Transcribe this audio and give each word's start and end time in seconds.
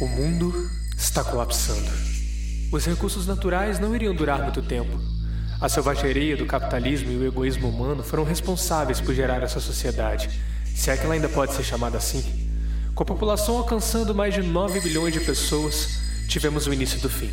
O 0.00 0.06
mundo 0.06 0.70
está 0.96 1.24
colapsando. 1.24 1.90
Os 2.70 2.86
recursos 2.86 3.26
naturais 3.26 3.80
não 3.80 3.96
iriam 3.96 4.14
durar 4.14 4.40
muito 4.40 4.62
tempo. 4.62 4.96
A 5.60 5.68
selvageria 5.68 6.36
do 6.36 6.46
capitalismo 6.46 7.10
e 7.10 7.16
o 7.16 7.26
egoísmo 7.26 7.68
humano 7.68 8.04
foram 8.04 8.22
responsáveis 8.22 9.00
por 9.00 9.12
gerar 9.12 9.42
essa 9.42 9.58
sociedade, 9.58 10.30
se 10.72 10.88
é 10.88 10.96
que 10.96 11.04
ela 11.04 11.14
ainda 11.14 11.28
pode 11.28 11.52
ser 11.52 11.64
chamada 11.64 11.98
assim. 11.98 12.22
Com 12.94 13.02
a 13.02 13.06
população 13.06 13.56
alcançando 13.56 14.14
mais 14.14 14.32
de 14.32 14.40
9 14.40 14.78
bilhões 14.78 15.12
de 15.12 15.18
pessoas, 15.18 15.98
tivemos 16.28 16.68
o 16.68 16.72
início 16.72 17.00
do 17.00 17.10
fim. 17.10 17.32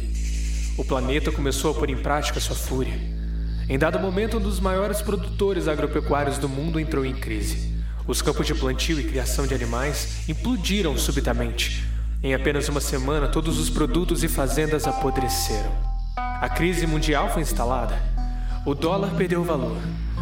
O 0.75 0.83
planeta 0.83 1.31
começou 1.31 1.69
a 1.69 1.75
pôr 1.75 1.91
em 1.91 1.97
prática 1.97 2.39
sua 2.39 2.55
fúria. 2.55 2.99
Em 3.69 3.77
dado 3.77 3.99
momento, 3.99 4.37
um 4.37 4.41
dos 4.41 4.59
maiores 4.59 5.03
produtores 5.03 5.67
agropecuários 5.67 6.39
do 6.39 6.49
mundo 6.49 6.79
entrou 6.79 7.05
em 7.05 7.13
crise. 7.13 7.75
Os 8.07 8.23
campos 8.23 8.47
de 8.47 8.55
plantio 8.55 8.99
e 8.99 9.03
criação 9.03 9.45
de 9.45 9.53
animais 9.53 10.27
implodiram 10.27 10.97
subitamente, 10.97 11.93
em 12.25 12.33
apenas 12.33 12.67
uma 12.67 12.81
semana, 12.81 13.27
todos 13.27 13.59
os 13.59 13.69
produtos 13.69 14.23
e 14.23 14.27
fazendas 14.27 14.87
apodreceram. 14.87 15.71
A 16.17 16.49
crise 16.49 16.87
mundial 16.87 17.29
foi 17.29 17.43
instalada. 17.43 18.01
O 18.65 18.73
dólar 18.73 19.11
perdeu 19.11 19.43
valor. 19.43 19.77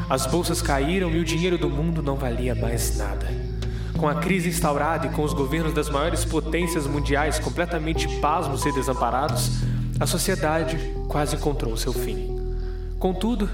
As 0.10 0.26
bolsas 0.26 0.62
caíram 0.62 1.10
e 1.10 1.18
o 1.18 1.24
dinheiro 1.24 1.58
do 1.58 1.70
mundo 1.70 2.04
não 2.04 2.18
valia 2.18 2.54
mais 2.54 2.98
nada. 2.98 3.26
Com 3.98 4.06
a 4.06 4.16
crise 4.16 4.50
instaurada 4.50 5.08
e 5.08 5.12
com 5.12 5.24
os 5.24 5.34
governos 5.34 5.74
das 5.74 5.90
maiores 5.90 6.26
potências 6.26 6.86
mundiais 6.86 7.40
completamente 7.40 8.06
pasmos 8.20 8.66
e 8.66 8.74
desamparados, 8.74 9.62
a 9.98 10.06
sociedade 10.06 10.78
quase 11.08 11.38
encontrou 11.38 11.78
seu 11.78 11.94
fim. 11.94 12.38
Contudo, 13.00 13.50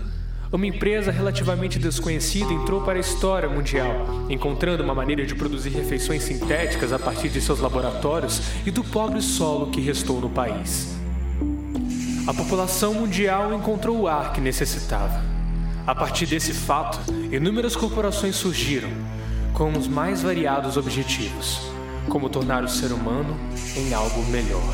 uma 0.52 0.66
empresa 0.66 1.12
relativamente 1.12 1.78
desconhecida 1.78 2.52
entrou 2.52 2.82
para 2.82 2.98
a 2.98 3.00
história 3.00 3.48
mundial, 3.48 4.26
encontrando 4.30 4.84
uma 4.84 4.96
maneira 4.96 5.24
de 5.26 5.36
produzir 5.36 5.70
refeições 5.70 6.24
sintéticas 6.24 6.92
a 6.92 6.98
partir 6.98 7.30
de 7.30 7.40
seus 7.40 7.60
laboratórios 7.60 8.42
e 8.66 8.72
do 8.72 8.84
pobre 8.84 9.22
solo 9.22 9.68
que 9.68 9.80
restou 9.80 10.20
no 10.20 10.30
país. 10.30 10.98
A 12.26 12.34
população 12.34 12.96
mundial 12.96 13.54
encontrou 13.54 14.00
o 14.00 14.08
ar 14.08 14.34
que 14.34 14.42
necessitava. 14.42 15.22
A 15.86 15.94
partir 15.94 16.26
desse 16.26 16.54
fato, 16.54 17.00
inúmeras 17.32 17.76
corporações 17.76 18.36
surgiram, 18.36 18.90
com 19.54 19.72
os 19.74 19.88
mais 19.88 20.24
variados 20.24 20.78
objetivos, 20.78 21.62
como 22.08 22.30
tornar 22.30 22.64
o 22.64 22.70
ser 22.70 22.92
humano 22.92 23.38
em 23.76 23.94
algo 23.94 24.24
melhor. 24.26 24.74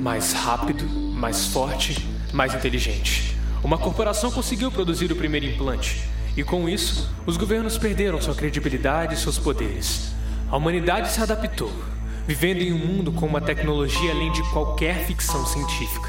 Mais 0.00 0.32
rápido, 0.32 0.84
mais 1.14 1.48
forte, 1.48 2.08
mais 2.32 2.54
inteligente. 2.54 3.39
Uma 3.62 3.76
corporação 3.76 4.30
conseguiu 4.30 4.72
produzir 4.72 5.12
o 5.12 5.16
primeiro 5.16 5.46
implante, 5.46 6.02
e 6.36 6.42
com 6.42 6.68
isso, 6.68 7.08
os 7.26 7.36
governos 7.36 7.76
perderam 7.76 8.20
sua 8.20 8.34
credibilidade 8.34 9.14
e 9.14 9.18
seus 9.18 9.38
poderes. 9.38 10.12
A 10.50 10.56
humanidade 10.56 11.10
se 11.10 11.20
adaptou, 11.20 11.70
vivendo 12.26 12.62
em 12.62 12.72
um 12.72 12.78
mundo 12.78 13.12
com 13.12 13.26
uma 13.26 13.40
tecnologia 13.40 14.12
além 14.12 14.32
de 14.32 14.42
qualquer 14.50 15.04
ficção 15.06 15.44
científica. 15.44 16.08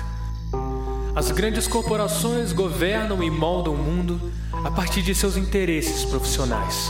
As 1.14 1.30
grandes 1.30 1.68
corporações 1.68 2.54
governam 2.54 3.22
e 3.22 3.30
moldam 3.30 3.74
o 3.74 3.78
mundo 3.78 4.32
a 4.64 4.72
partir 4.72 5.02
de 5.02 5.14
seus 5.14 5.36
interesses 5.36 6.06
profissionais. 6.06 6.90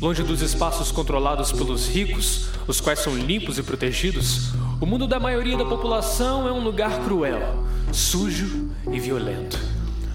Longe 0.00 0.22
dos 0.22 0.42
espaços 0.42 0.92
controlados 0.92 1.50
pelos 1.50 1.88
ricos, 1.88 2.50
os 2.68 2.80
quais 2.80 3.00
são 3.00 3.16
limpos 3.16 3.58
e 3.58 3.64
protegidos, 3.64 4.52
o 4.80 4.86
mundo 4.86 5.08
da 5.08 5.18
maioria 5.18 5.56
da 5.56 5.64
população 5.64 6.46
é 6.46 6.52
um 6.52 6.62
lugar 6.62 7.02
cruel, 7.02 7.66
sujo 7.92 8.70
e 8.92 9.00
violento, 9.00 9.58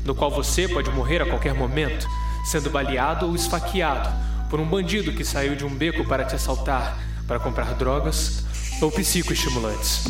no 0.06 0.16
qual 0.16 0.32
você 0.32 0.70
pode 0.70 0.90
morrer 0.90 1.22
a 1.22 1.26
qualquer 1.26 1.54
momento, 1.54 2.08
sendo 2.46 2.70
baleado 2.70 3.26
ou 3.26 3.36
esfaqueado 3.36 4.10
por 4.50 4.58
um 4.58 4.66
bandido 4.66 5.12
que 5.12 5.26
saiu 5.26 5.54
de 5.54 5.66
um 5.66 5.76
beco 5.76 6.06
para 6.06 6.24
te 6.24 6.36
assaltar, 6.36 6.98
para 7.28 7.40
comprar 7.40 7.74
drogas 7.74 8.46
ou 8.82 8.90
psicoestimulantes. 8.90 10.06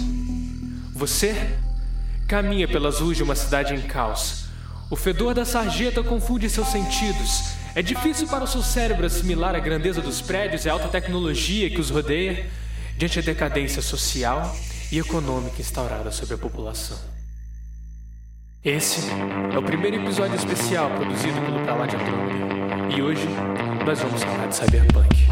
Você 0.94 1.58
caminha 2.28 2.68
pelas 2.68 3.00
ruas 3.00 3.18
de 3.18 3.24
uma 3.24 3.36
cidade 3.36 3.74
em 3.74 3.82
caos. 3.82 4.46
O 4.92 4.96
fedor 4.96 5.34
da 5.34 5.46
sarjeta 5.46 6.04
confunde 6.04 6.48
seus 6.48 6.68
sentidos. 6.68 7.53
É 7.76 7.82
difícil 7.82 8.28
para 8.28 8.44
o 8.44 8.48
seu 8.48 8.62
cérebro 8.62 9.06
assimilar 9.06 9.56
a 9.56 9.60
grandeza 9.60 10.00
dos 10.00 10.22
prédios 10.22 10.64
e 10.64 10.70
a 10.70 10.74
alta 10.74 10.88
tecnologia 10.88 11.70
que 11.72 11.82
os 11.82 11.90
rodeia 11.90 12.46
diante 12.96 13.20
da 13.20 13.26
decadência 13.26 13.82
social 13.82 14.56
e 14.92 15.00
econômica 15.00 15.60
instaurada 15.60 16.12
sobre 16.12 16.36
a 16.36 16.38
população. 16.38 16.98
Esse 18.64 19.02
é 19.52 19.58
o 19.58 19.64
primeiro 19.64 19.98
episódio 19.98 20.36
especial 20.36 20.92
produzido 20.92 21.42
pelo 21.42 21.64
Pra 21.64 21.76
Lá 21.76 21.88
de. 21.88 21.96
E 22.96 23.02
hoje 23.02 23.28
nós 23.84 24.00
vamos 24.00 24.22
falar 24.24 24.46
de 24.48 24.56
Cyberpunk. 24.56 25.28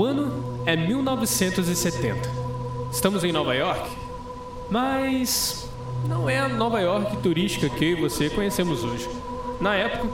O 0.00 0.04
ano 0.06 0.62
é 0.64 0.74
1970. 0.74 2.26
Estamos 2.90 3.22
em 3.22 3.32
Nova 3.32 3.54
York, 3.54 3.86
mas 4.70 5.68
não 6.08 6.26
é 6.26 6.38
a 6.38 6.48
Nova 6.48 6.80
York 6.80 7.18
turística 7.18 7.68
que 7.68 7.94
você 7.96 8.30
conhecemos 8.30 8.82
hoje. 8.82 9.06
Na 9.60 9.74
época, 9.74 10.08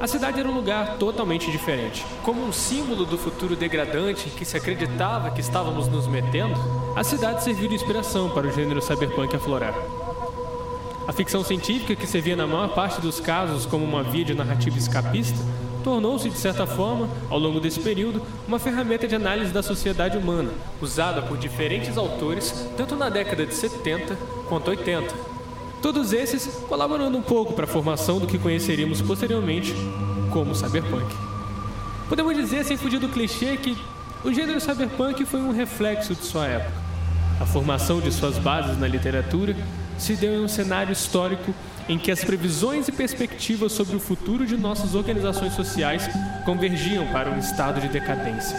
a 0.00 0.08
cidade 0.08 0.40
era 0.40 0.48
um 0.48 0.52
lugar 0.52 0.96
totalmente 0.98 1.48
diferente. 1.48 2.04
Como 2.24 2.44
um 2.44 2.52
símbolo 2.52 3.06
do 3.06 3.16
futuro 3.16 3.54
degradante 3.54 4.30
que 4.30 4.44
se 4.44 4.56
acreditava 4.56 5.30
que 5.30 5.40
estávamos 5.40 5.86
nos 5.86 6.08
metendo, 6.08 6.58
a 6.96 7.04
cidade 7.04 7.44
serviu 7.44 7.68
de 7.68 7.76
inspiração 7.76 8.30
para 8.30 8.48
o 8.48 8.52
gênero 8.52 8.82
cyberpunk 8.82 9.36
aflorar. 9.36 9.74
A 11.06 11.12
ficção 11.12 11.44
científica, 11.44 11.94
que 11.94 12.04
servia 12.04 12.34
na 12.34 12.48
maior 12.48 12.74
parte 12.74 13.00
dos 13.00 13.20
casos 13.20 13.64
como 13.64 13.84
uma 13.84 14.02
via 14.02 14.24
de 14.24 14.34
narrativa 14.34 14.76
escapista, 14.76 15.38
tornou-se, 15.80 16.28
de 16.28 16.36
certa 16.36 16.66
forma, 16.66 17.08
ao 17.28 17.38
longo 17.38 17.60
desse 17.60 17.80
período, 17.80 18.22
uma 18.46 18.58
ferramenta 18.58 19.08
de 19.08 19.14
análise 19.14 19.52
da 19.52 19.62
sociedade 19.62 20.16
humana, 20.16 20.50
usada 20.80 21.22
por 21.22 21.36
diferentes 21.36 21.96
autores, 21.96 22.68
tanto 22.76 22.96
na 22.96 23.08
década 23.08 23.44
de 23.46 23.54
70 23.54 24.16
quanto 24.48 24.68
80. 24.68 25.14
Todos 25.82 26.12
esses 26.12 26.46
colaborando 26.68 27.16
um 27.16 27.22
pouco 27.22 27.54
para 27.54 27.64
a 27.64 27.68
formação 27.68 28.18
do 28.18 28.26
que 28.26 28.38
conheceríamos 28.38 29.00
posteriormente 29.00 29.74
como 30.30 30.54
cyberpunk. 30.54 31.06
Podemos 32.08 32.36
dizer, 32.36 32.64
sem 32.64 32.76
fugir 32.76 32.98
do 32.98 33.08
clichê, 33.08 33.56
que 33.56 33.76
o 34.22 34.32
gênero 34.32 34.60
cyberpunk 34.60 35.24
foi 35.24 35.40
um 35.40 35.52
reflexo 35.52 36.14
de 36.14 36.24
sua 36.24 36.46
época. 36.46 36.72
A 37.40 37.46
formação 37.46 38.00
de 38.00 38.12
suas 38.12 38.36
bases 38.36 38.78
na 38.78 38.86
literatura 38.86 39.56
se 39.96 40.14
deu 40.14 40.34
em 40.34 40.44
um 40.44 40.48
cenário 40.48 40.92
histórico 40.92 41.54
em 41.90 41.98
que 41.98 42.12
as 42.12 42.22
previsões 42.22 42.86
e 42.86 42.92
perspectivas 42.92 43.72
sobre 43.72 43.96
o 43.96 44.00
futuro 44.00 44.46
de 44.46 44.56
nossas 44.56 44.94
organizações 44.94 45.54
sociais 45.54 46.08
convergiam 46.44 47.04
para 47.08 47.28
um 47.28 47.36
estado 47.36 47.80
de 47.80 47.88
decadência. 47.88 48.56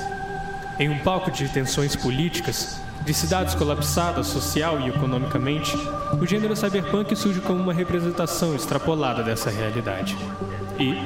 Em 0.78 0.89
um 0.89 0.99
palco 0.99 1.31
de 1.31 1.47
tensões 1.47 1.95
políticas, 1.95 2.81
de 3.05 3.13
cidades 3.13 3.55
colapsadas 3.55 4.28
social 4.28 4.81
e 4.81 4.89
economicamente, 4.89 5.73
o 6.22 6.28
gênero 6.28 6.57
cyberpunk 6.57 7.16
surge 7.16 7.39
como 7.39 7.63
uma 7.63 7.73
representação 7.73 8.53
extrapolada 8.53 9.23
dessa 9.23 9.49
realidade. 9.49 10.13
E 10.77 10.97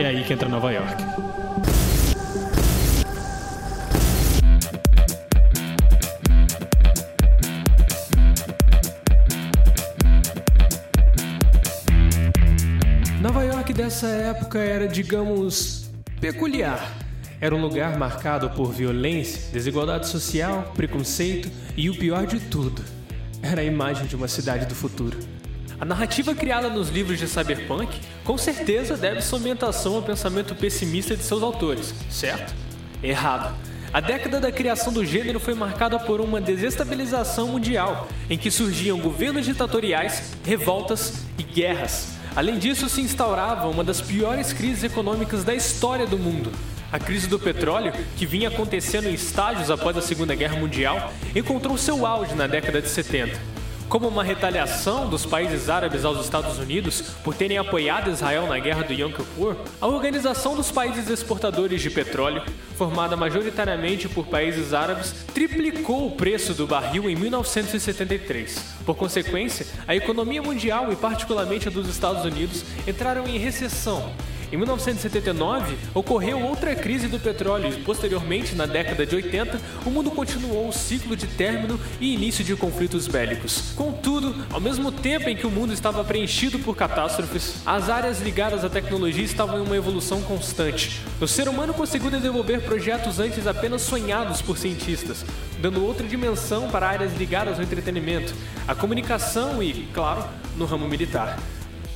é 0.00 0.06
aí 0.06 0.22
que 0.22 0.32
entra 0.32 0.48
Nova 0.48 0.70
York. 0.70 1.33
Época 14.34 14.58
era, 14.58 14.88
digamos, 14.88 15.90
peculiar. 16.20 16.92
Era 17.40 17.54
um 17.54 17.60
lugar 17.60 17.96
marcado 17.96 18.50
por 18.50 18.72
violência, 18.72 19.52
desigualdade 19.52 20.08
social, 20.08 20.72
preconceito 20.74 21.48
e 21.76 21.88
o 21.88 21.96
pior 21.96 22.26
de 22.26 22.40
tudo, 22.40 22.82
era 23.42 23.60
a 23.60 23.64
imagem 23.64 24.06
de 24.06 24.16
uma 24.16 24.26
cidade 24.26 24.66
do 24.66 24.74
futuro. 24.74 25.16
A 25.80 25.84
narrativa 25.84 26.34
criada 26.34 26.68
nos 26.68 26.88
livros 26.88 27.18
de 27.18 27.28
cyberpunk 27.28 28.00
com 28.24 28.36
certeza 28.36 28.96
deve 28.96 29.20
sua 29.20 29.38
ambientação 29.38 29.96
ao 29.96 30.02
pensamento 30.02 30.54
pessimista 30.54 31.16
de 31.16 31.22
seus 31.22 31.42
autores, 31.42 31.94
certo? 32.10 32.54
Errado. 33.02 33.54
A 33.92 34.00
década 34.00 34.40
da 34.40 34.50
criação 34.50 34.92
do 34.92 35.04
gênero 35.04 35.38
foi 35.38 35.54
marcada 35.54 35.98
por 35.98 36.20
uma 36.20 36.40
desestabilização 36.40 37.48
mundial, 37.48 38.08
em 38.28 38.36
que 38.36 38.50
surgiam 38.50 38.98
governos 38.98 39.46
ditatoriais, 39.46 40.32
revoltas 40.44 41.24
e 41.38 41.44
guerras. 41.44 42.13
Além 42.36 42.58
disso, 42.58 42.88
se 42.88 43.00
instaurava 43.00 43.68
uma 43.68 43.84
das 43.84 44.00
piores 44.00 44.52
crises 44.52 44.82
econômicas 44.82 45.44
da 45.44 45.54
história 45.54 46.04
do 46.04 46.18
mundo. 46.18 46.50
A 46.90 46.98
crise 46.98 47.28
do 47.28 47.38
petróleo, 47.38 47.92
que 48.16 48.26
vinha 48.26 48.48
acontecendo 48.48 49.08
em 49.08 49.14
estágios 49.14 49.70
após 49.70 49.96
a 49.96 50.02
Segunda 50.02 50.34
Guerra 50.34 50.56
Mundial, 50.56 51.12
encontrou 51.34 51.78
seu 51.78 52.04
auge 52.04 52.34
na 52.34 52.48
década 52.48 52.82
de 52.82 52.88
70. 52.88 53.38
Como 53.88 54.08
uma 54.08 54.24
retaliação 54.24 55.08
dos 55.08 55.24
países 55.24 55.68
árabes 55.68 56.04
aos 56.04 56.24
Estados 56.24 56.58
Unidos 56.58 57.02
por 57.22 57.36
terem 57.36 57.58
apoiado 57.58 58.10
Israel 58.10 58.48
na 58.48 58.58
guerra 58.58 58.82
do 58.82 58.92
Yom 58.92 59.12
Kippur, 59.12 59.56
a 59.80 59.86
Organização 59.86 60.56
dos 60.56 60.72
Países 60.72 61.08
Exportadores 61.08 61.80
de 61.80 61.90
Petróleo, 61.90 62.42
formada 62.76 63.16
majoritariamente 63.16 64.08
por 64.08 64.26
países 64.26 64.74
árabes, 64.74 65.14
triplicou 65.32 66.08
o 66.08 66.16
preço 66.16 66.52
do 66.52 66.66
barril 66.66 67.08
em 67.08 67.14
1973. 67.14 68.73
Por 68.84 68.96
consequência, 68.96 69.66
a 69.86 69.94
economia 69.94 70.42
mundial 70.42 70.92
e 70.92 70.96
particularmente 70.96 71.68
a 71.68 71.70
dos 71.70 71.88
Estados 71.88 72.24
Unidos 72.24 72.64
entraram 72.86 73.26
em 73.26 73.38
recessão 73.38 74.12
em 74.52 74.56
1979, 74.56 75.76
ocorreu 75.94 76.40
outra 76.40 76.74
crise 76.74 77.08
do 77.08 77.18
petróleo 77.18 77.72
e, 77.72 77.82
posteriormente, 77.82 78.54
na 78.54 78.66
década 78.66 79.04
de 79.04 79.14
80, 79.14 79.60
o 79.84 79.90
mundo 79.90 80.10
continuou 80.10 80.68
o 80.68 80.72
ciclo 80.72 81.16
de 81.16 81.26
término 81.26 81.78
e 82.00 82.14
início 82.14 82.44
de 82.44 82.54
conflitos 82.56 83.06
bélicos. 83.06 83.72
Contudo, 83.76 84.34
ao 84.52 84.60
mesmo 84.60 84.92
tempo 84.92 85.28
em 85.28 85.36
que 85.36 85.46
o 85.46 85.50
mundo 85.50 85.72
estava 85.72 86.04
preenchido 86.04 86.58
por 86.58 86.76
catástrofes, 86.76 87.56
as 87.66 87.88
áreas 87.88 88.20
ligadas 88.20 88.64
à 88.64 88.70
tecnologia 88.70 89.24
estavam 89.24 89.58
em 89.58 89.66
uma 89.66 89.76
evolução 89.76 90.22
constante. 90.22 91.00
O 91.20 91.26
ser 91.26 91.48
humano 91.48 91.74
conseguiu 91.74 92.10
desenvolver 92.10 92.62
projetos 92.62 93.18
antes 93.18 93.46
apenas 93.46 93.82
sonhados 93.82 94.40
por 94.42 94.58
cientistas, 94.58 95.24
dando 95.60 95.84
outra 95.84 96.06
dimensão 96.06 96.68
para 96.70 96.88
áreas 96.88 97.16
ligadas 97.16 97.58
ao 97.58 97.64
entretenimento, 97.64 98.34
à 98.66 98.74
comunicação 98.74 99.62
e, 99.62 99.88
claro, 99.92 100.24
no 100.56 100.64
ramo 100.64 100.88
militar. 100.88 101.38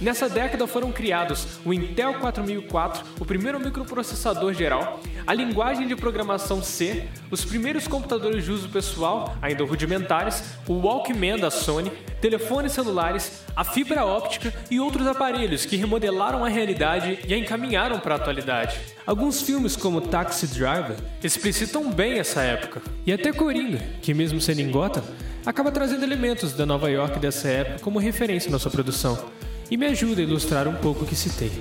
Nessa 0.00 0.28
década 0.28 0.64
foram 0.68 0.92
criados 0.92 1.58
o 1.64 1.74
Intel 1.74 2.14
4004, 2.14 3.04
o 3.18 3.24
primeiro 3.24 3.58
microprocessador 3.58 4.54
geral, 4.54 5.00
a 5.26 5.34
linguagem 5.34 5.88
de 5.88 5.96
programação 5.96 6.62
C, 6.62 7.08
os 7.32 7.44
primeiros 7.44 7.88
computadores 7.88 8.44
de 8.44 8.52
uso 8.52 8.68
pessoal, 8.68 9.36
ainda 9.42 9.64
rudimentares, 9.64 10.44
o 10.68 10.74
Walkman 10.74 11.38
da 11.38 11.50
Sony, 11.50 11.90
telefones 12.20 12.72
celulares, 12.72 13.42
a 13.56 13.64
fibra 13.64 14.04
óptica 14.04 14.54
e 14.70 14.78
outros 14.78 15.04
aparelhos 15.04 15.66
que 15.66 15.76
remodelaram 15.76 16.44
a 16.44 16.48
realidade 16.48 17.18
e 17.26 17.34
a 17.34 17.36
encaminharam 17.36 17.98
para 17.98 18.14
a 18.14 18.18
atualidade. 18.18 18.78
Alguns 19.04 19.42
filmes 19.42 19.74
como 19.74 20.00
Taxi 20.00 20.46
Driver 20.46 20.96
explicitam 21.24 21.90
bem 21.90 22.20
essa 22.20 22.40
época. 22.42 22.80
E 23.04 23.12
até 23.12 23.32
Coringa, 23.32 23.80
que 24.00 24.14
mesmo 24.14 24.40
sendo 24.40 24.60
em 24.60 24.70
Gotham, 24.70 25.02
acaba 25.44 25.72
trazendo 25.72 26.04
elementos 26.04 26.52
da 26.52 26.64
Nova 26.64 26.88
York 26.88 27.18
dessa 27.18 27.48
época 27.48 27.80
como 27.80 27.98
referência 27.98 28.48
na 28.48 28.60
sua 28.60 28.70
produção 28.70 29.18
e 29.70 29.76
me 29.76 29.86
ajuda 29.86 30.20
a 30.20 30.24
ilustrar 30.24 30.66
um 30.66 30.74
pouco 30.74 31.04
o 31.04 31.06
que 31.06 31.14
citei. 31.14 31.52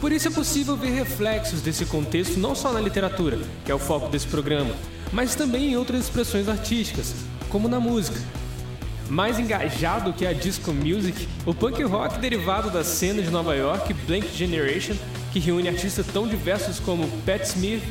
Por 0.00 0.12
isso 0.12 0.28
é 0.28 0.30
possível 0.30 0.76
ver 0.76 0.90
reflexos 0.90 1.60
desse 1.60 1.84
contexto 1.86 2.38
não 2.38 2.54
só 2.54 2.72
na 2.72 2.80
literatura, 2.80 3.38
que 3.64 3.72
é 3.72 3.74
o 3.74 3.78
foco 3.78 4.08
desse 4.08 4.26
programa, 4.26 4.74
mas 5.12 5.34
também 5.34 5.72
em 5.72 5.76
outras 5.76 6.04
expressões 6.04 6.48
artísticas, 6.48 7.14
como 7.48 7.68
na 7.68 7.80
música. 7.80 8.20
Mais 9.08 9.38
engajado 9.38 10.12
que 10.12 10.26
a 10.26 10.32
disco 10.32 10.72
music, 10.72 11.28
o 11.46 11.54
punk 11.54 11.82
rock 11.82 12.18
derivado 12.18 12.70
da 12.70 12.82
cena 12.82 13.22
de 13.22 13.30
Nova 13.30 13.54
York, 13.54 13.94
Blank 14.06 14.28
Generation, 14.34 14.94
que 15.32 15.38
reúne 15.38 15.68
artistas 15.68 16.06
tão 16.06 16.26
diversos 16.26 16.80
como 16.80 17.08
Pat 17.24 17.42
Smith, 17.44 17.82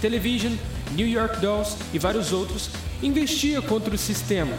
Television, 0.00 0.54
New 0.92 1.06
York 1.06 1.40
Dolls 1.40 1.76
e 1.92 1.98
vários 1.98 2.32
outros, 2.32 2.70
investia 3.02 3.60
contra 3.60 3.94
o 3.94 3.98
sistema. 3.98 4.52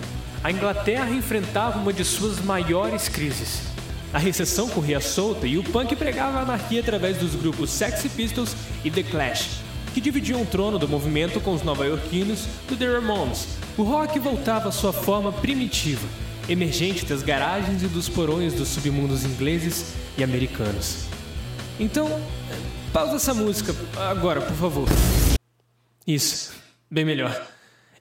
A 0.44 0.52
Inglaterra 0.52 1.10
enfrentava 1.10 1.80
uma 1.80 1.92
de 1.92 2.06
suas 2.06 2.40
maiores 2.40 3.10
crises 3.10 3.77
a 4.14 4.18
recessão 4.18 4.70
corria 4.70 5.02
solta 5.02 5.46
e 5.46 5.58
o 5.58 5.64
punk 5.64 5.96
pregava 5.96 6.40
a 6.40 6.42
anarquia 6.44 6.80
através 6.80 7.18
dos 7.18 7.36
grupos 7.36 7.70
Sexy 7.70 8.10
Pistols 8.10 8.56
e 8.84 8.90
The 8.90 9.04
Clash, 9.04 9.60
que 9.94 10.00
dividiam 10.00 10.42
o 10.42 10.46
trono 10.46 10.80
do 10.80 10.88
movimento 10.88 11.42
com 11.42 11.54
os 11.54 11.62
nova-iorquinos 11.62 12.46
do 12.68 12.78
The 12.78 12.86
Ramones. 12.86 13.48
O 13.78 13.84
rock 13.84 14.18
voltava 14.20 14.70
à 14.70 14.72
sua 14.72 14.94
forma 14.94 15.32
primitiva, 15.32 16.08
emergente 16.48 17.06
das 17.06 17.22
garagens 17.22 17.84
e 17.84 17.88
dos 17.88 18.08
porões 18.08 18.54
dos 18.54 18.70
submundos 18.70 19.26
ingleses 19.26 19.94
e 20.18 20.24
americanos. 20.24 21.06
Então, 21.80 22.22
pausa 22.94 23.18
essa 23.18 23.34
música 23.34 23.76
agora, 24.10 24.42
por 24.42 24.56
favor. 24.56 24.88
Isso, 26.06 26.54
bem 26.90 27.04
melhor. 27.04 27.46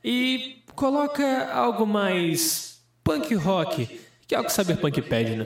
E 0.04 0.62
coloca 0.74 1.50
algo 1.52 1.84
mais 1.84 2.78
punk 3.02 3.34
rock 3.34 4.05
que 4.26 4.34
é 4.34 4.40
o 4.40 4.44
que 4.44 4.50
o 4.50 4.52
Cyberpunk 4.52 5.00
pede, 5.02 5.37
né? 5.37 5.44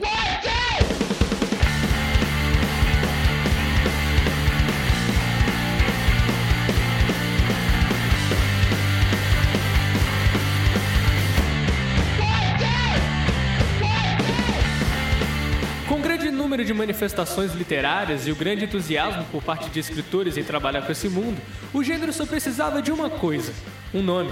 Número 16.51 16.65
de 16.65 16.73
manifestações 16.73 17.53
literárias 17.53 18.27
e 18.27 18.31
o 18.31 18.35
grande 18.35 18.65
entusiasmo 18.65 19.23
por 19.31 19.41
parte 19.41 19.69
de 19.69 19.79
escritores 19.79 20.35
em 20.35 20.43
trabalhar 20.43 20.81
com 20.81 20.91
esse 20.91 21.07
mundo, 21.07 21.41
o 21.73 21.81
gênero 21.81 22.11
só 22.11 22.25
precisava 22.25 22.81
de 22.81 22.91
uma 22.91 23.09
coisa: 23.09 23.53
um 23.93 24.03
nome. 24.03 24.31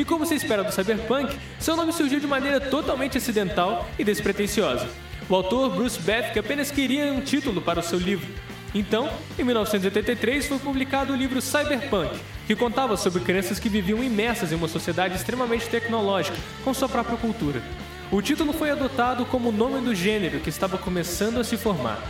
E 0.00 0.04
como 0.04 0.24
se 0.24 0.34
espera 0.34 0.64
do 0.64 0.72
cyberpunk, 0.72 1.36
seu 1.58 1.76
nome 1.76 1.92
surgiu 1.92 2.18
de 2.18 2.26
maneira 2.26 2.58
totalmente 2.58 3.18
acidental 3.18 3.86
e 3.98 4.02
despretensiosa. 4.02 4.88
O 5.28 5.34
autor 5.34 5.68
Bruce 5.68 6.00
Beth 6.00 6.38
apenas 6.38 6.70
queria 6.70 7.12
um 7.12 7.20
título 7.20 7.60
para 7.60 7.80
o 7.80 7.82
seu 7.82 7.98
livro. 7.98 8.26
Então, 8.74 9.10
em 9.38 9.44
1983 9.44 10.46
foi 10.46 10.58
publicado 10.58 11.12
o 11.12 11.16
livro 11.16 11.42
Cyberpunk, 11.42 12.18
que 12.46 12.56
contava 12.56 12.96
sobre 12.96 13.20
crianças 13.20 13.58
que 13.58 13.68
viviam 13.68 14.02
imersas 14.02 14.50
em 14.52 14.54
uma 14.54 14.68
sociedade 14.68 15.16
extremamente 15.16 15.68
tecnológica, 15.68 16.38
com 16.64 16.72
sua 16.72 16.88
própria 16.88 17.18
cultura. 17.18 17.62
O 18.10 18.22
título 18.22 18.54
foi 18.54 18.70
adotado 18.70 19.26
como 19.26 19.52
nome 19.52 19.82
do 19.82 19.94
gênero 19.94 20.40
que 20.40 20.48
estava 20.48 20.78
começando 20.78 21.40
a 21.40 21.44
se 21.44 21.58
formar. 21.58 22.02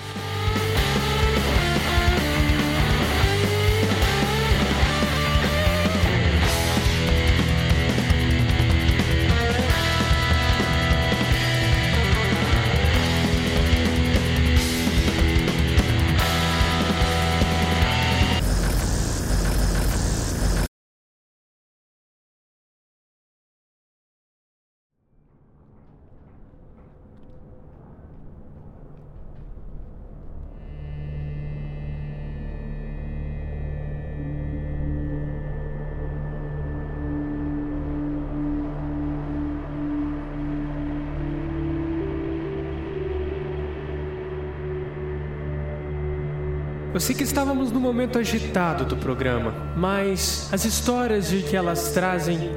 Eu 46.92 46.98
sei 46.98 47.14
que 47.14 47.22
estávamos 47.22 47.70
no 47.70 47.78
momento 47.78 48.18
agitado 48.18 48.84
do 48.84 48.96
programa, 48.96 49.54
mas 49.76 50.48
as 50.50 50.64
histórias 50.64 51.28
de 51.28 51.40
que 51.42 51.54
elas 51.54 51.92
trazem 51.92 52.50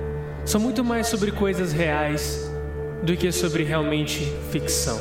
são 0.44 0.60
muito 0.60 0.84
mais 0.84 1.06
sobre 1.06 1.32
coisas 1.32 1.72
reais 1.72 2.50
do 3.04 3.16
que 3.16 3.32
sobre 3.32 3.64
realmente 3.64 4.34
ficção. 4.52 5.00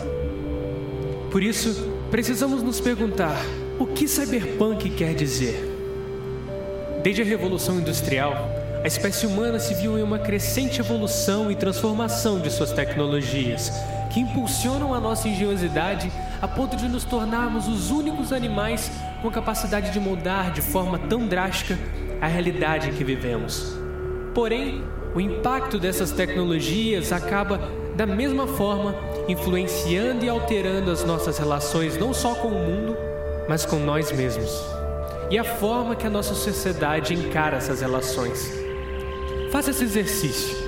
Por 1.30 1.42
isso, 1.42 1.88
precisamos 2.10 2.62
nos 2.62 2.78
perguntar: 2.78 3.42
o 3.78 3.86
que 3.86 4.06
cyberpunk 4.06 4.90
quer 4.90 5.14
dizer? 5.14 5.70
Desde 7.02 7.22
a 7.22 7.24
Revolução 7.24 7.78
Industrial, 7.78 8.50
a 8.84 8.86
espécie 8.86 9.26
humana 9.26 9.58
se 9.58 9.72
viu 9.72 9.98
em 9.98 10.02
uma 10.02 10.18
crescente 10.18 10.78
evolução 10.78 11.50
e 11.50 11.56
transformação 11.56 12.38
de 12.38 12.50
suas 12.50 12.70
tecnologias, 12.70 13.72
que 14.12 14.20
impulsionam 14.20 14.92
a 14.92 15.00
nossa 15.00 15.26
engenhosidade 15.26 16.12
a 16.40 16.46
ponto 16.46 16.76
de 16.76 16.86
nos 16.86 17.02
tornarmos 17.02 17.66
os 17.66 17.90
únicos 17.90 18.32
animais 18.32 18.92
com 19.22 19.28
a 19.28 19.32
capacidade 19.32 19.90
de 19.90 19.98
mudar 19.98 20.52
de 20.52 20.60
forma 20.60 20.98
tão 20.98 21.26
drástica 21.26 21.78
a 22.20 22.26
realidade 22.26 22.90
em 22.90 22.92
que 22.92 23.02
vivemos. 23.02 23.74
Porém, 24.34 24.84
o 25.14 25.20
impacto 25.20 25.78
dessas 25.78 26.12
tecnologias 26.12 27.10
acaba, 27.10 27.58
da 27.96 28.06
mesma 28.06 28.46
forma, 28.46 28.94
influenciando 29.28 30.24
e 30.24 30.28
alterando 30.28 30.90
as 30.90 31.04
nossas 31.04 31.38
relações 31.38 31.96
não 31.96 32.12
só 32.12 32.34
com 32.34 32.48
o 32.48 32.66
mundo, 32.66 32.96
mas 33.48 33.64
com 33.64 33.76
nós 33.76 34.12
mesmos. 34.12 34.50
E 35.30 35.38
a 35.38 35.44
forma 35.44 35.96
que 35.96 36.06
a 36.06 36.10
nossa 36.10 36.34
sociedade 36.34 37.14
encara 37.14 37.56
essas 37.56 37.80
relações. 37.80 38.52
Faça 39.50 39.70
esse 39.70 39.84
exercício. 39.84 40.61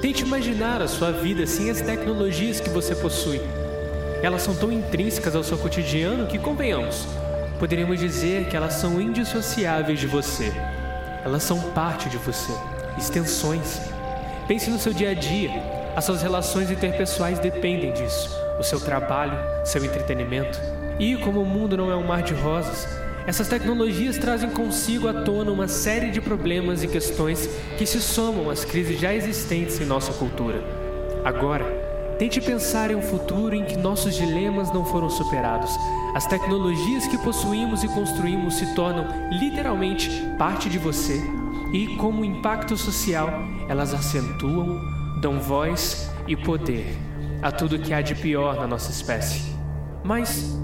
Tente 0.00 0.22
imaginar 0.22 0.80
a 0.80 0.88
sua 0.88 1.12
vida 1.12 1.46
sem 1.46 1.68
as 1.68 1.82
tecnologias 1.82 2.58
que 2.58 2.70
você 2.70 2.94
possui. 2.94 3.38
Elas 4.22 4.40
são 4.40 4.54
tão 4.54 4.72
intrínsecas 4.72 5.36
ao 5.36 5.44
seu 5.44 5.58
cotidiano 5.58 6.26
que, 6.26 6.38
convenhamos, 6.38 7.06
poderíamos 7.58 8.00
dizer 8.00 8.48
que 8.48 8.56
elas 8.56 8.72
são 8.74 8.98
indissociáveis 8.98 10.00
de 10.00 10.06
você. 10.06 10.50
Elas 11.22 11.42
são 11.42 11.60
parte 11.72 12.08
de 12.08 12.16
você, 12.16 12.50
extensões. 12.96 13.78
Pense 14.48 14.70
no 14.70 14.78
seu 14.78 14.94
dia 14.94 15.10
a 15.10 15.14
dia. 15.14 15.50
As 15.94 16.06
suas 16.06 16.22
relações 16.22 16.70
interpessoais 16.70 17.38
dependem 17.38 17.92
disso. 17.92 18.34
O 18.58 18.62
seu 18.62 18.80
trabalho, 18.80 19.38
seu 19.66 19.84
entretenimento. 19.84 20.58
E 20.98 21.14
como 21.16 21.42
o 21.42 21.46
mundo 21.46 21.76
não 21.76 21.90
é 21.90 21.96
um 21.96 22.06
mar 22.06 22.22
de 22.22 22.32
rosas, 22.32 22.88
essas 23.30 23.46
tecnologias 23.46 24.18
trazem 24.18 24.50
consigo 24.50 25.06
à 25.06 25.22
tona 25.22 25.52
uma 25.52 25.68
série 25.68 26.10
de 26.10 26.20
problemas 26.20 26.82
e 26.82 26.88
questões 26.88 27.48
que 27.78 27.86
se 27.86 28.00
somam 28.00 28.50
às 28.50 28.64
crises 28.64 28.98
já 28.98 29.14
existentes 29.14 29.80
em 29.80 29.84
nossa 29.84 30.12
cultura. 30.14 30.60
Agora, 31.24 31.64
tente 32.18 32.40
pensar 32.40 32.90
em 32.90 32.96
um 32.96 33.02
futuro 33.02 33.54
em 33.54 33.64
que 33.64 33.76
nossos 33.76 34.16
dilemas 34.16 34.72
não 34.72 34.84
foram 34.84 35.08
superados. 35.08 35.70
As 36.12 36.26
tecnologias 36.26 37.06
que 37.06 37.16
possuímos 37.18 37.84
e 37.84 37.88
construímos 37.88 38.54
se 38.54 38.74
tornam 38.74 39.06
literalmente 39.30 40.10
parte 40.36 40.68
de 40.68 40.78
você 40.78 41.22
e, 41.72 41.86
como 41.98 42.24
impacto 42.24 42.76
social, 42.76 43.30
elas 43.68 43.94
acentuam, 43.94 44.80
dão 45.20 45.38
voz 45.38 46.10
e 46.26 46.34
poder 46.34 46.98
a 47.40 47.52
tudo 47.52 47.78
que 47.78 47.94
há 47.94 48.00
de 48.00 48.16
pior 48.16 48.56
na 48.56 48.66
nossa 48.66 48.90
espécie. 48.90 49.54
Mas 50.02 50.58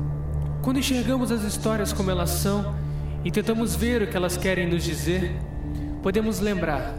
quando 0.67 0.81
enxergamos 0.81 1.31
as 1.31 1.43
histórias 1.43 1.93
como 1.93 2.11
elas 2.11 2.29
são 2.29 2.75
e 3.25 3.31
tentamos 3.31 3.77
ver 3.77 4.03
o 4.03 4.07
que 4.09 4.17
elas 4.17 4.37
querem 4.37 4.67
nos 4.67 4.83
dizer, 4.83 5.33
podemos 6.03 6.41
lembrar 6.41 6.93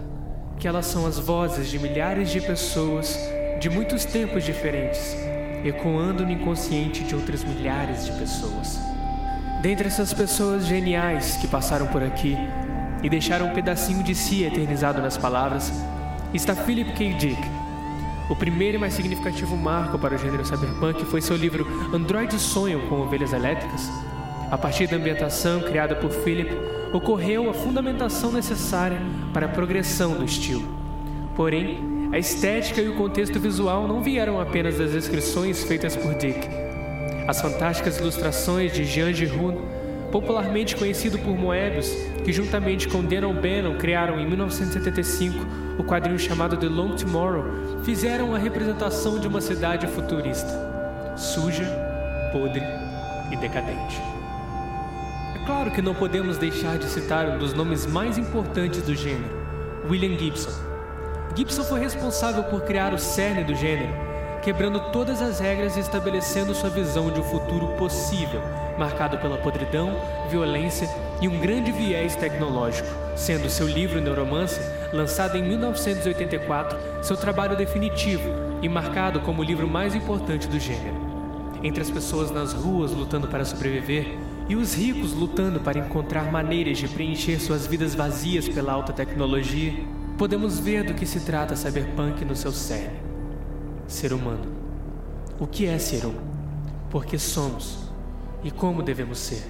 que 0.58 0.70
elas 0.70 0.86
são 0.86 1.06
as 1.06 1.20
vozes 1.20 1.68
de 1.68 1.78
milhares 1.78 2.30
de 2.30 2.40
pessoas 2.40 3.20
de 3.60 3.70
muitos 3.70 4.06
tempos 4.06 4.46
diferentes, 4.46 5.14
ecoando 5.66 6.24
no 6.24 6.32
inconsciente 6.32 7.04
de 7.04 7.14
outras 7.14 7.44
milhares 7.44 8.06
de 8.06 8.14
pessoas. 8.14 8.80
Dentre 9.62 9.88
essas 9.88 10.14
pessoas 10.14 10.66
geniais 10.66 11.36
que 11.36 11.48
passaram 11.50 11.88
por 11.88 12.02
aqui 12.02 12.38
e 13.04 13.10
deixaram 13.10 13.48
um 13.48 13.54
pedacinho 13.54 14.02
de 14.02 14.16
si 14.16 14.46
eternizado 14.46 15.02
nas 15.02 15.18
palavras, 15.18 15.74
está 16.34 16.56
Philip 16.56 16.94
K. 16.94 17.14
Dick, 17.16 17.42
o 18.30 18.36
primeiro 18.36 18.78
e 18.78 18.80
mais 18.80 18.94
significativo 18.94 19.56
marco 19.56 19.98
para 19.98 20.16
o 20.16 20.18
gênero 20.18 20.46
cyberpunk 20.46 21.06
foi 21.06 21.22
seu 21.22 21.38
livro 21.38 21.66
Android 21.94 22.38
Sonho 22.38 22.88
com 22.90 23.00
Ovelhas 23.00 23.32
Elétricas. 23.32 23.90
A 24.52 24.58
partir 24.58 24.88
da 24.88 24.98
ambientação 24.98 25.62
criada 25.62 25.96
por 25.96 26.12
Philip, 26.12 26.52
ocorreu 26.94 27.50
a 27.50 27.54
fundamentação 27.54 28.32
necessária 28.32 29.00
para 29.34 29.46
a 29.46 29.50
progressão 29.50 30.16
do 30.16 30.26
estilo. 30.26 30.68
Porém, 31.36 32.10
a 32.12 32.18
estética 32.18 32.82
e 32.82 32.90
o 32.90 32.96
contexto 32.96 33.40
visual 33.40 33.88
não 33.88 34.02
vieram 34.02 34.40
apenas 34.40 34.78
das 34.78 34.92
descrições 34.92 35.64
feitas 35.64 35.96
por 35.96 36.14
Dick. 36.16 36.48
As 37.28 37.42
fantásticas 37.42 37.98
ilustrações 38.00 38.72
de 38.72 38.86
Jean 38.86 39.14
Giroud, 39.14 39.58
popularmente 40.12 40.76
conhecido 40.76 41.18
por 41.20 41.36
Moebius, 41.36 41.90
que 42.24 42.32
juntamente 42.32 42.88
com 42.88 43.04
Dan 43.04 43.28
O'Bannon 43.28 43.78
criaram 43.78 44.20
em 44.20 44.28
1975 44.28 45.46
o 45.78 45.84
quadrinho 45.84 46.18
chamado 46.18 46.58
The 46.58 46.68
Long 46.68 46.96
Tomorrow, 46.96 47.84
fizeram 47.84 48.34
a 48.34 48.38
representação 48.38 49.20
de 49.20 49.28
uma 49.28 49.42
cidade 49.42 49.86
futurista, 49.88 50.52
suja, 51.16 51.66
podre 52.32 52.64
e 53.32 53.38
decadente. 53.38 54.02
É 55.36 55.46
claro 55.46 55.72
que 55.72 55.82
não 55.82 55.94
podemos 55.94 56.38
deixar 56.38 56.78
de 56.78 56.86
citar 56.86 57.28
um 57.30 57.38
dos 57.38 57.54
nomes 57.54 57.86
mais 57.86 58.18
importantes 58.18 58.82
do 58.82 58.96
gênero, 58.96 59.38
William 59.90 60.18
Gibson. 60.18 60.52
Gibson 61.36 61.64
foi 61.64 61.80
responsável 61.80 62.44
por 62.46 62.62
criar 62.62 62.94
o 62.94 62.98
cerne 62.98 63.44
do 63.44 63.54
gênero, 63.54 64.07
quebrando 64.42 64.80
todas 64.92 65.22
as 65.22 65.40
regras 65.40 65.76
e 65.76 65.80
estabelecendo 65.80 66.54
sua 66.54 66.70
visão 66.70 67.12
de 67.12 67.20
um 67.20 67.24
futuro 67.24 67.68
possível, 67.78 68.42
marcado 68.78 69.18
pela 69.18 69.38
podridão, 69.38 69.96
violência 70.30 70.90
e 71.22 71.28
um 71.28 71.40
grande 71.40 71.72
viés 71.72 72.16
tecnológico, 72.16 72.88
sendo 73.16 73.50
seu 73.50 73.68
livro 73.68 74.00
Neuromance 74.00 74.60
lançado 74.94 75.38
em 75.38 75.44
1984, 75.44 77.04
seu 77.04 77.18
trabalho 77.18 77.58
definitivo 77.58 78.30
e 78.62 78.70
marcado 78.70 79.20
como 79.22 79.42
o 79.42 79.46
livro 79.46 79.68
mais 79.68 79.96
importante 79.96 80.48
do 80.48 80.60
gênero. 80.60 80.96
Entre 81.64 81.82
as 81.82 81.90
pessoas 81.90 82.32
nas 82.32 82.54
ruas 82.54 82.92
lutando 82.92 83.28
para 83.28 83.44
sobreviver 83.44 84.18
e 84.48 84.56
os 84.56 84.74
ricos 84.74 85.14
lutando 85.14 85.60
para 85.60 85.80
encontrar 85.80 86.32
maneiras 86.32 86.78
de 86.78 86.88
preencher 86.88 87.40
suas 87.40 87.68
vidas 87.68 87.96
vazias 87.96 88.48
pela 88.48 88.74
alta 88.74 88.94
tecnologia, 88.94 89.74
podemos 90.18 90.60
ver 90.60 90.84
do 90.84 90.94
que 90.94 91.06
se 91.06 91.22
trata 91.22 91.56
Cyberpunk 91.56 92.24
no 92.24 92.36
seu 92.36 92.52
cerne. 92.52 93.07
Ser 93.88 94.12
humano. 94.12 94.52
O 95.40 95.48
que 95.48 95.66
é 95.66 95.80
ser 95.80 96.06
um? 96.06 96.16
Por 96.90 97.06
que 97.06 97.18
somos? 97.18 97.90
E 98.44 98.52
como 98.52 98.84
devemos 98.84 99.18
ser? 99.18 99.44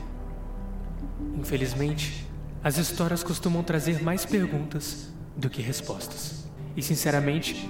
Infelizmente, 1.36 2.27
as 2.63 2.77
histórias 2.77 3.24
costumam 3.24 3.63
trazer 3.63 4.01
mais 4.03 4.25
perguntas 4.25 5.08
do 5.36 5.50
que 5.50 5.62
respostas. 5.62 6.48
E 6.75 6.82
sinceramente, 6.82 7.70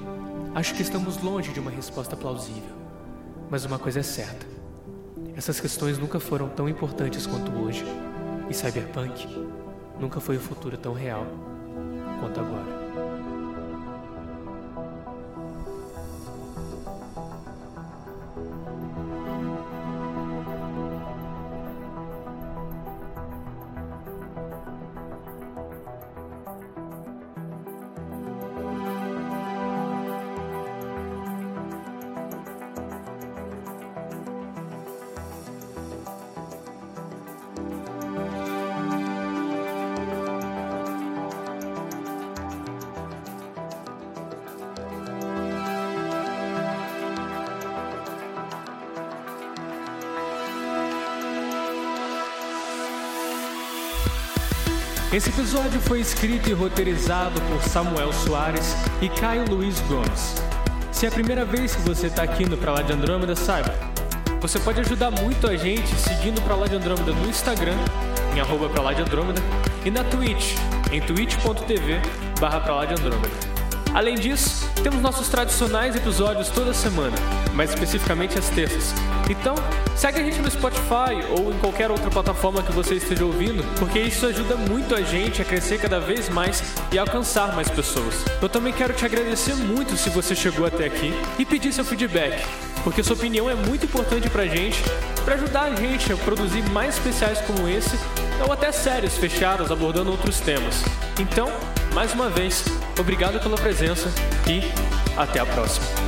acho 0.55 0.73
que 0.73 0.81
estamos 0.81 1.21
longe 1.21 1.53
de 1.53 1.59
uma 1.59 1.71
resposta 1.71 2.17
plausível. 2.17 2.75
Mas 3.49 3.63
uma 3.63 3.79
coisa 3.79 3.99
é 3.99 4.03
certa: 4.03 4.45
essas 5.35 5.59
questões 5.59 5.97
nunca 5.97 6.19
foram 6.19 6.49
tão 6.49 6.67
importantes 6.67 7.27
quanto 7.27 7.51
hoje, 7.51 7.85
e 8.49 8.53
Cyberpunk 8.53 9.27
nunca 9.99 10.19
foi 10.19 10.35
o 10.35 10.39
futuro 10.39 10.77
tão 10.77 10.93
real 10.93 11.25
quanto 12.19 12.39
agora. 12.39 12.56
Esse 55.17 55.29
episódio 55.29 55.81
foi 55.81 55.99
escrito 55.99 56.47
e 56.47 56.53
roteirizado 56.53 57.41
por 57.41 57.59
Samuel 57.63 58.13
Soares 58.13 58.75
e 59.01 59.09
Caio 59.09 59.49
Luiz 59.49 59.79
Gomes. 59.89 60.35
Se 60.91 61.07
é 61.07 61.09
a 61.09 61.11
primeira 61.11 61.43
vez 61.43 61.75
que 61.75 61.81
você 61.81 62.05
está 62.05 62.21
aqui 62.21 62.45
no 62.45 62.55
Pra 62.55 62.73
Lá 62.73 62.83
de 62.83 62.93
Andrômeda, 62.93 63.35
saiba, 63.35 63.73
você 64.39 64.59
pode 64.59 64.79
ajudar 64.79 65.09
muito 65.09 65.47
a 65.47 65.55
gente 65.55 65.87
seguindo 65.95 66.39
Pra 66.43 66.55
Lá 66.55 66.67
de 66.67 66.75
Andrômeda 66.75 67.13
no 67.13 67.27
Instagram, 67.27 67.73
em 68.35 68.39
arroba 68.39 68.69
Pra 68.69 68.83
Lá 68.83 68.93
de 68.93 69.01
Andrômeda, 69.01 69.41
e 69.83 69.89
na 69.89 70.03
Twitch, 70.03 70.53
em 70.91 71.01
twitch.tv 71.01 71.99
barra 72.39 72.59
Pra 72.59 72.75
Lá 72.75 72.85
de 72.85 72.93
Andrômeda. 72.93 73.56
Além 73.93 74.15
disso, 74.15 74.69
temos 74.83 75.01
nossos 75.01 75.27
tradicionais 75.27 75.95
episódios 75.95 76.49
toda 76.49 76.73
semana, 76.73 77.15
mais 77.53 77.71
especificamente 77.71 78.37
às 78.37 78.49
terças. 78.49 78.93
Então, 79.29 79.55
segue 79.95 80.19
a 80.19 80.23
gente 80.23 80.39
no 80.39 80.49
Spotify 80.49 81.25
ou 81.29 81.51
em 81.51 81.57
qualquer 81.59 81.91
outra 81.91 82.09
plataforma 82.09 82.61
que 82.61 82.71
você 82.71 82.95
esteja 82.95 83.25
ouvindo, 83.25 83.63
porque 83.79 83.99
isso 83.99 84.25
ajuda 84.25 84.55
muito 84.55 84.95
a 84.95 85.01
gente 85.01 85.41
a 85.41 85.45
crescer 85.45 85.79
cada 85.79 85.99
vez 85.99 86.29
mais 86.29 86.63
e 86.91 86.97
alcançar 86.97 87.55
mais 87.55 87.69
pessoas. 87.69 88.23
Eu 88.41 88.47
também 88.47 88.71
quero 88.71 88.93
te 88.93 89.05
agradecer 89.05 89.55
muito 89.55 89.97
se 89.97 90.09
você 90.09 90.35
chegou 90.35 90.65
até 90.65 90.85
aqui 90.85 91.13
e 91.39 91.45
pedir 91.45 91.73
seu 91.73 91.83
feedback, 91.83 92.45
porque 92.83 93.03
sua 93.03 93.15
opinião 93.15 93.49
é 93.49 93.55
muito 93.55 93.85
importante 93.85 94.29
pra 94.29 94.45
gente, 94.45 94.81
para 95.25 95.35
ajudar 95.35 95.63
a 95.63 95.75
gente 95.75 96.13
a 96.13 96.17
produzir 96.17 96.61
mais 96.69 96.95
especiais 96.95 97.41
como 97.41 97.67
esse 97.67 97.97
ou 98.45 98.53
até 98.53 98.71
séries 98.71 99.17
fechadas 99.17 99.71
abordando 99.71 100.11
outros 100.11 100.39
temas. 100.39 100.83
Então, 101.19 101.51
mais 101.93 102.13
uma 102.13 102.29
vez, 102.29 102.63
obrigado 102.99 103.39
pela 103.39 103.57
presença 103.57 104.09
e 104.47 104.61
até 105.17 105.39
a 105.39 105.45
próxima. 105.45 106.06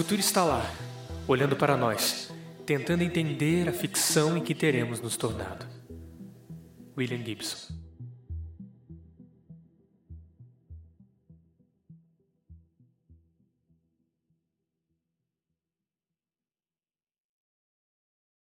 Futuro 0.00 0.18
está 0.18 0.42
lá, 0.42 0.64
olhando 1.28 1.54
para 1.54 1.76
nós, 1.76 2.32
tentando 2.64 3.02
entender 3.02 3.68
a 3.68 3.72
ficção 3.72 4.34
em 4.34 4.40
que 4.40 4.54
teremos 4.54 4.98
nos 4.98 5.14
tornado. 5.14 5.66
William 6.96 7.22
Gibson 7.22 7.79